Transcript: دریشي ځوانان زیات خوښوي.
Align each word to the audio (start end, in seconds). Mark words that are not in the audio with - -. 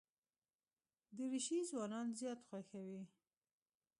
دریشي 1.17 1.59
ځوانان 1.69 2.07
زیات 2.19 2.39
خوښوي. 2.47 3.03